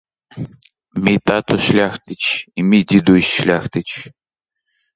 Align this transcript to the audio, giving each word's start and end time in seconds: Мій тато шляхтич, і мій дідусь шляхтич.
Мій 0.93 1.17
тато 1.19 1.57
шляхтич, 1.57 2.47
і 2.55 2.63
мій 2.63 2.83
дідусь 2.83 3.25
шляхтич. 3.25 4.07